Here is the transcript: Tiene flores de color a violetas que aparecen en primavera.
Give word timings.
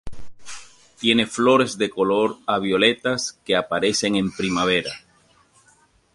Tiene 0.99 1.27
flores 1.27 1.77
de 1.77 1.91
color 1.91 2.37
a 2.47 2.57
violetas 2.57 3.39
que 3.45 3.55
aparecen 3.55 4.15
en 4.15 4.31
primavera. 4.31 4.91